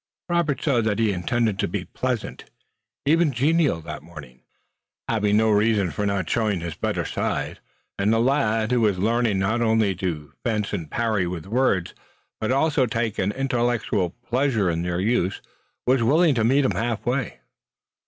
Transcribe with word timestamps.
Robert 0.29 0.63
saw 0.63 0.81
that 0.81 0.97
he 0.97 1.11
intended 1.13 1.59
to 1.59 1.67
be 1.67 1.85
pleasant, 1.85 2.45
even 3.05 3.31
genial 3.31 3.81
that 3.81 4.01
morning, 4.01 4.41
having 5.07 5.37
no 5.37 5.51
reason 5.51 5.91
for 5.91 6.07
not 6.07 6.27
showing 6.27 6.59
his 6.59 6.73
better 6.73 7.05
side, 7.05 7.59
and 7.99 8.11
the 8.11 8.17
lad, 8.17 8.71
who 8.71 8.81
was 8.81 8.97
learning 8.97 9.37
not 9.37 9.61
only 9.61 9.93
to 9.97 10.33
fence 10.43 10.73
and 10.73 10.89
parry 10.89 11.27
with 11.27 11.45
words, 11.45 11.93
but 12.39 12.51
also 12.51 12.87
to 12.87 12.89
take 12.89 13.19
an 13.19 13.31
intellectual 13.33 14.09
pleasure 14.25 14.71
in 14.71 14.81
their 14.81 14.99
use, 14.99 15.39
was 15.85 16.01
willing 16.01 16.33
to 16.33 16.43
meet 16.43 16.65
him 16.65 16.71
half 16.71 17.05
way. 17.05 17.37